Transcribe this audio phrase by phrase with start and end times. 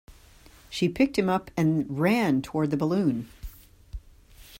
[0.67, 3.29] She picked him up and ran toward the balloon.